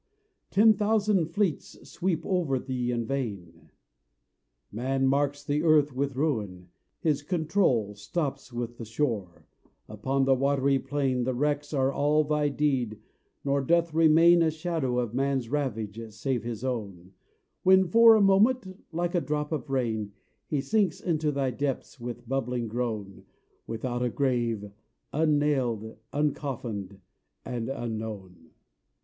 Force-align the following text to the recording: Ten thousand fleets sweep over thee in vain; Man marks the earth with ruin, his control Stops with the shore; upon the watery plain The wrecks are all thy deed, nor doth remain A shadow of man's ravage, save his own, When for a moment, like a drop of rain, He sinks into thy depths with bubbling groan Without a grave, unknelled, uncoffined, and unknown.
Ten 0.49 0.73
thousand 0.73 1.27
fleets 1.27 1.77
sweep 1.87 2.25
over 2.25 2.57
thee 2.57 2.89
in 2.91 3.05
vain; 3.05 3.69
Man 4.71 5.05
marks 5.05 5.43
the 5.43 5.61
earth 5.61 5.93
with 5.95 6.15
ruin, 6.15 6.69
his 7.01 7.21
control 7.21 7.93
Stops 7.93 8.51
with 8.51 8.79
the 8.79 8.85
shore; 8.85 9.45
upon 9.87 10.25
the 10.25 10.33
watery 10.33 10.79
plain 10.79 11.23
The 11.23 11.35
wrecks 11.35 11.71
are 11.71 11.91
all 11.91 12.23
thy 12.23 12.49
deed, 12.49 12.99
nor 13.45 13.61
doth 13.61 13.93
remain 13.93 14.41
A 14.41 14.49
shadow 14.49 14.97
of 14.97 15.13
man's 15.13 15.49
ravage, 15.49 15.99
save 16.13 16.43
his 16.43 16.63
own, 16.63 17.11
When 17.61 17.87
for 17.87 18.15
a 18.15 18.21
moment, 18.21 18.81
like 18.91 19.13
a 19.13 19.21
drop 19.21 19.51
of 19.51 19.69
rain, 19.69 20.13
He 20.47 20.61
sinks 20.61 20.99
into 20.99 21.31
thy 21.31 21.51
depths 21.51 21.99
with 21.99 22.27
bubbling 22.27 22.67
groan 22.67 23.23
Without 23.67 24.01
a 24.01 24.09
grave, 24.09 24.71
unknelled, 25.13 25.95
uncoffined, 26.11 26.99
and 27.45 27.69
unknown. 27.69 28.49